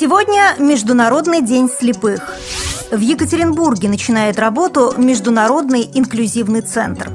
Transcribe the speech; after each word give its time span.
Сегодня 0.00 0.54
Международный 0.58 1.42
день 1.42 1.68
слепых. 1.68 2.34
В 2.90 3.00
Екатеринбурге 3.00 3.90
начинает 3.90 4.38
работу 4.38 4.94
Международный 4.96 5.90
инклюзивный 5.92 6.62
центр. 6.62 7.10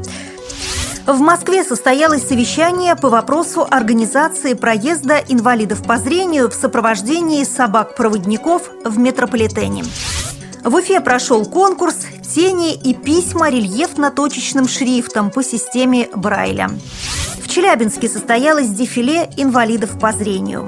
В 1.07 1.19
Москве 1.19 1.63
состоялось 1.63 2.27
совещание 2.27 2.95
по 2.95 3.09
вопросу 3.09 3.65
организации 3.67 4.53
проезда 4.53 5.15
инвалидов 5.27 5.81
по 5.81 5.97
зрению 5.97 6.47
в 6.47 6.53
сопровождении 6.53 7.43
собак-проводников 7.43 8.69
в 8.83 8.99
метрополитене. 8.99 9.83
В 10.63 10.75
Уфе 10.75 11.01
прошел 11.01 11.43
конкурс 11.43 11.95
«Тени 12.35 12.75
и 12.75 12.93
письма 12.93 13.49
рельефно-точечным 13.49 14.67
шрифтом 14.67 15.31
по 15.31 15.41
системе 15.41 16.07
Брайля». 16.13 16.69
В 17.43 17.47
Челябинске 17.47 18.07
состоялось 18.07 18.69
дефиле 18.69 19.27
инвалидов 19.37 19.97
по 19.99 20.11
зрению. 20.11 20.67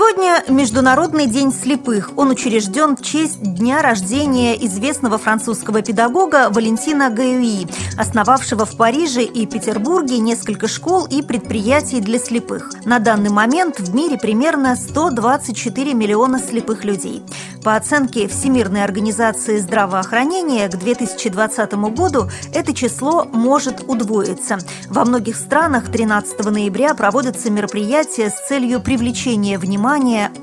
Сегодня 0.00 0.42
Международный 0.48 1.26
день 1.26 1.52
слепых. 1.52 2.12
Он 2.16 2.30
учрежден 2.30 2.96
в 2.96 3.02
честь 3.02 3.42
дня 3.42 3.82
рождения 3.82 4.56
известного 4.64 5.18
французского 5.18 5.82
педагога 5.82 6.48
Валентина 6.48 7.10
Гаюи, 7.10 7.66
основавшего 7.98 8.64
в 8.64 8.78
Париже 8.78 9.22
и 9.22 9.44
Петербурге 9.44 10.16
несколько 10.16 10.68
школ 10.68 11.04
и 11.04 11.20
предприятий 11.20 12.00
для 12.00 12.18
слепых. 12.18 12.70
На 12.86 12.98
данный 12.98 13.28
момент 13.28 13.78
в 13.78 13.94
мире 13.94 14.16
примерно 14.16 14.74
124 14.74 15.92
миллиона 15.92 16.38
слепых 16.38 16.84
людей. 16.84 17.22
По 17.62 17.76
оценке 17.76 18.26
Всемирной 18.26 18.82
организации 18.82 19.58
здравоохранения 19.58 20.66
к 20.66 20.78
2020 20.78 21.74
году 21.94 22.30
это 22.54 22.72
число 22.72 23.26
может 23.26 23.84
удвоиться. 23.86 24.56
Во 24.88 25.04
многих 25.04 25.36
странах 25.36 25.92
13 25.92 26.42
ноября 26.46 26.94
проводятся 26.94 27.50
мероприятия 27.50 28.30
с 28.30 28.48
целью 28.48 28.80
привлечения 28.80 29.58
внимания 29.58 29.89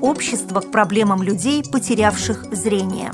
общества 0.02 0.60
к 0.60 0.70
проблемам 0.70 1.22
людей, 1.22 1.64
потерявших 1.64 2.48
зрение. 2.52 3.12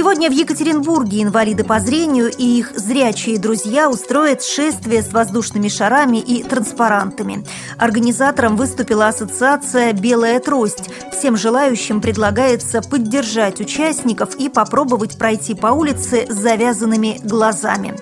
Сегодня 0.00 0.30
в 0.30 0.32
Екатеринбурге 0.32 1.24
инвалиды 1.24 1.62
по 1.62 1.78
зрению 1.78 2.30
и 2.30 2.60
их 2.60 2.72
зрячие 2.74 3.38
друзья 3.38 3.90
устроят 3.90 4.42
шествие 4.42 5.02
с 5.02 5.12
воздушными 5.12 5.68
шарами 5.68 6.16
и 6.16 6.42
транспарантами. 6.42 7.44
Организатором 7.76 8.56
выступила 8.56 9.08
ассоциация 9.08 9.92
«Белая 9.92 10.40
трость». 10.40 10.88
Всем 11.12 11.36
желающим 11.36 12.00
предлагается 12.00 12.80
поддержать 12.80 13.60
участников 13.60 14.36
и 14.36 14.48
попробовать 14.48 15.18
пройти 15.18 15.54
по 15.54 15.66
улице 15.66 16.24
с 16.30 16.34
завязанными 16.34 17.20
глазами. 17.22 17.94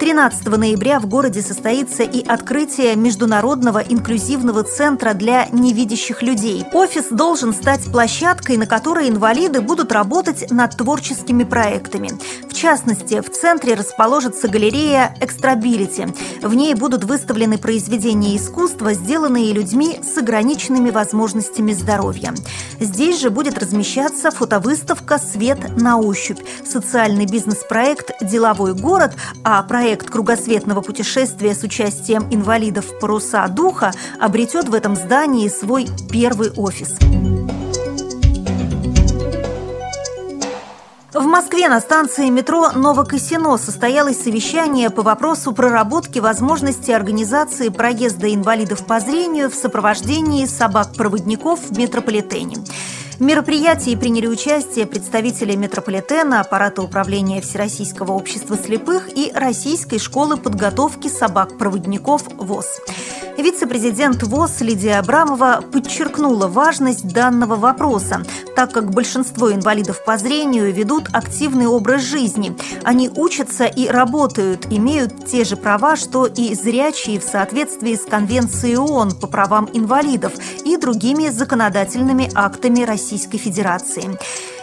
13 0.00 0.46
ноября 0.46 0.98
в 0.98 1.06
городе 1.06 1.42
состоится 1.42 2.04
и 2.04 2.26
открытие 2.26 2.96
Международного 2.96 3.80
инклюзивного 3.80 4.62
центра 4.62 5.12
для 5.12 5.44
невидящих 5.52 6.22
людей. 6.22 6.64
Офис 6.72 7.08
должен 7.10 7.52
стать 7.52 7.84
площадкой, 7.84 8.56
на 8.56 8.66
которой 8.66 9.10
инвалиды 9.10 9.60
будут 9.60 9.92
работать 9.92 10.50
над 10.50 10.74
творческими 10.74 11.39
проектами. 11.44 12.10
В 12.48 12.54
частности, 12.54 13.20
в 13.20 13.30
центре 13.30 13.74
расположится 13.74 14.48
галерея 14.48 15.14
«Экстрабилити». 15.20 16.06
В 16.42 16.54
ней 16.54 16.74
будут 16.74 17.04
выставлены 17.04 17.58
произведения 17.58 18.36
искусства, 18.36 18.94
сделанные 18.94 19.52
людьми 19.52 20.00
с 20.02 20.18
ограниченными 20.18 20.90
возможностями 20.90 21.72
здоровья. 21.72 22.34
Здесь 22.78 23.20
же 23.20 23.30
будет 23.30 23.58
размещаться 23.58 24.30
фотовыставка 24.30 25.18
«Свет 25.18 25.76
на 25.76 25.98
ощупь», 25.98 26.40
социальный 26.64 27.26
бизнес-проект 27.26 28.12
«Деловой 28.20 28.74
город», 28.74 29.14
а 29.44 29.62
проект 29.62 30.10
кругосветного 30.10 30.80
путешествия 30.80 31.54
с 31.54 31.62
участием 31.62 32.26
инвалидов 32.30 32.86
«Паруса 33.00 33.46
духа» 33.48 33.92
обретет 34.20 34.68
в 34.68 34.74
этом 34.74 34.96
здании 34.96 35.48
свой 35.48 35.88
первый 36.10 36.50
офис. 36.50 36.96
В 41.12 41.24
Москве 41.24 41.68
на 41.68 41.80
станции 41.80 42.28
метро 42.28 42.70
Новокосино 42.70 43.58
состоялось 43.58 44.22
совещание 44.22 44.90
по 44.90 45.02
вопросу 45.02 45.52
проработки 45.52 46.20
возможности 46.20 46.92
организации 46.92 47.68
проезда 47.68 48.32
инвалидов 48.32 48.86
по 48.86 49.00
зрению 49.00 49.50
в 49.50 49.56
сопровождении 49.56 50.46
собак-проводников 50.46 51.58
в 51.68 51.76
метрополитене. 51.76 52.58
В 53.18 53.22
мероприятии 53.22 53.96
приняли 53.96 54.28
участие 54.28 54.86
представители 54.86 55.56
метрополитена, 55.56 56.40
аппарата 56.40 56.80
управления 56.80 57.40
Всероссийского 57.40 58.12
общества 58.12 58.56
слепых 58.56 59.08
и 59.14 59.32
Российской 59.34 59.98
школы 59.98 60.36
подготовки 60.36 61.08
собак-проводников 61.08 62.22
ВОЗ. 62.36 62.66
Вице-президент 63.38 64.22
ВОЗ 64.22 64.60
Лидия 64.60 64.98
Абрамова 64.98 65.62
подчеркнула 65.72 66.46
важность 66.46 67.08
данного 67.08 67.56
вопроса, 67.56 68.22
так 68.54 68.72
как 68.72 68.90
большинство 68.90 69.52
инвалидов 69.52 70.04
по 70.04 70.18
зрению 70.18 70.72
ведут 70.72 71.08
активный 71.12 71.66
образ 71.66 72.02
жизни. 72.02 72.56
Они 72.84 73.08
учатся 73.08 73.64
и 73.64 73.88
работают, 73.88 74.66
имеют 74.70 75.26
те 75.26 75.44
же 75.44 75.56
права, 75.56 75.96
что 75.96 76.26
и 76.26 76.54
зрячие 76.54 77.18
в 77.20 77.24
соответствии 77.24 77.94
с 77.94 78.04
Конвенцией 78.04 78.76
ООН 78.76 79.12
по 79.20 79.26
правам 79.26 79.68
инвалидов 79.72 80.32
и 80.64 80.76
другими 80.76 81.28
законодательными 81.28 82.30
актами 82.34 82.82
Российской 82.82 83.38
Федерации. 83.38 84.18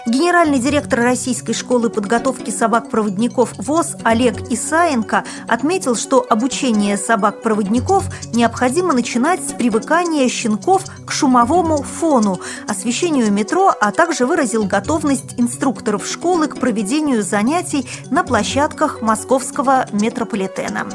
Генеральный 0.08 0.60
директор 0.60 1.02
Российской 1.02 1.52
школы 1.52 1.90
подготовки 1.90 2.50
собак-проводников 2.50 3.54
ВОЗ 3.58 3.98
Олег 4.06 4.40
Исаенко 4.50 5.26
отметил, 5.50 5.98
что 5.98 6.26
обучение 6.30 6.96
собак-проводников 6.98 8.06
необходимо 8.34 8.94
начинать 8.94 9.42
с 9.42 9.52
привыкания 9.52 10.30
щенков 10.30 10.84
к 11.06 11.12
шумовому 11.12 11.84
фону, 11.84 12.40
освещению 12.70 13.34
метро, 13.34 13.74
а 13.82 13.92
также 13.92 14.26
выразил 14.26 14.64
готовность 14.64 15.38
инструкторов 15.38 16.08
школы 16.08 16.48
к 16.48 16.58
проведению 16.58 17.22
занятий 17.22 17.86
на 18.10 18.24
площадках 18.24 19.02
московского 19.02 19.88
метрополитена. 19.92 20.88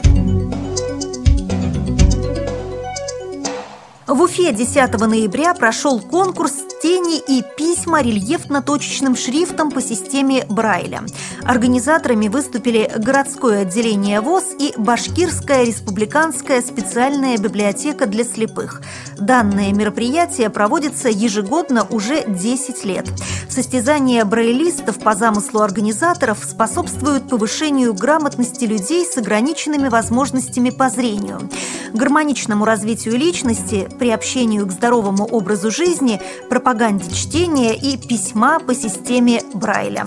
В 4.06 4.22
Уфе 4.22 4.52
10 4.52 4.98
ноября 5.00 5.52
прошел 5.52 6.00
конкурс 6.00 6.54
«Тени 6.82 7.19
и 7.19 7.44
письма 7.56 8.03
рельефно-точечным 8.03 9.15
шрифтом 9.15 9.70
по 9.70 9.81
системе 9.81 10.44
Брайля». 10.48 11.04
Организаторами 11.44 12.26
выступили 12.26 12.91
городское 12.97 13.62
отделение 13.62 14.20
ВОЗ 14.20 14.47
и 14.59 14.75
Башкирская 14.76 15.65
республиканская 15.65 16.60
специальная 16.60 17.38
библиотека 17.38 18.06
для 18.06 18.25
слепых. 18.25 18.82
Данное 19.16 19.72
мероприятие 19.72 20.50
проводится 20.50 21.09
ежегодно 21.09 21.87
уже 21.88 22.25
10 22.26 22.84
лет. 22.84 23.06
Состязания 23.52 24.24
брайлистов 24.24 24.98
по 24.98 25.14
замыслу 25.14 25.60
организаторов 25.60 26.38
способствуют 26.42 27.28
повышению 27.28 27.92
грамотности 27.92 28.64
людей 28.64 29.04
с 29.04 29.18
ограниченными 29.18 29.90
возможностями 29.90 30.70
по 30.70 30.88
зрению 30.88 31.50
гармоничному 31.92 32.64
развитию 32.64 33.18
личности, 33.18 33.90
приобщению 33.98 34.66
к 34.66 34.72
здоровому 34.72 35.26
образу 35.26 35.70
жизни, 35.70 36.18
пропаганде 36.48 37.10
чтения 37.14 37.76
и 37.76 37.98
письма 37.98 38.58
по 38.58 38.74
системе 38.74 39.42
Брайля. 39.52 40.06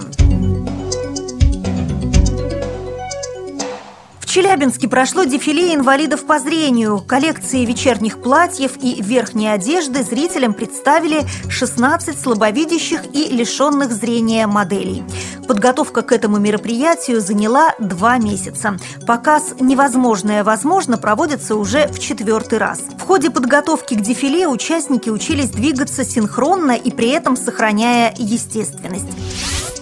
Челябинске 4.35 4.90
прошло 4.90 5.23
дефиле 5.23 5.73
инвалидов 5.73 6.25
по 6.25 6.40
зрению. 6.40 7.00
Коллекции 7.00 7.63
вечерних 7.63 8.22
платьев 8.22 8.73
и 8.81 9.01
верхней 9.01 9.47
одежды 9.47 10.03
зрителям 10.03 10.53
представили 10.53 11.22
16 11.47 12.19
слабовидящих 12.19 13.06
и 13.13 13.30
лишенных 13.30 13.94
зрения 13.94 14.45
моделей. 14.45 15.06
Подготовка 15.48 16.01
к 16.01 16.12
этому 16.12 16.38
мероприятию 16.38 17.21
заняла 17.21 17.75
два 17.80 18.18
месяца. 18.18 18.77
Показ 19.07 19.54
«Невозможное 19.62 20.44
возможно» 20.44 20.98
проводится 20.98 21.56
уже 21.56 21.88
в 21.88 22.00
четвертый 22.00 22.57
раз. 22.57 22.81
В 23.00 23.04
ходе 23.04 23.30
подготовки 23.30 23.94
к 23.94 24.01
дефиле 24.01 24.50
участники 24.50 25.09
учились 25.09 25.51
двигаться 25.51 26.04
синхронно 26.04 26.74
и 26.74 26.92
при 26.92 27.07
этом 27.07 27.38
сохраняя 27.38 28.13
естественность. 28.18 29.07